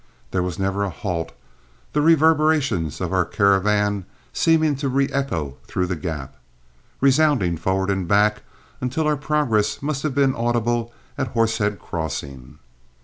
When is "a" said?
0.83-0.89